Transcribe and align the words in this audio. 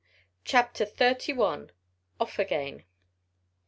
CHAPTER 0.43 0.83
THIRTY 0.83 1.33
ONE. 1.33 1.71
OFF 2.19 2.39
AGAIN. 2.39 2.85